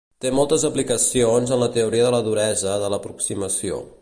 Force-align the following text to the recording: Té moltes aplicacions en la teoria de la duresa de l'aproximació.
Té 0.25 0.29
moltes 0.37 0.63
aplicacions 0.69 1.53
en 1.57 1.63
la 1.65 1.69
teoria 1.77 2.09
de 2.09 2.15
la 2.19 2.25
duresa 2.31 2.81
de 2.87 2.93
l'aproximació. 2.97 3.83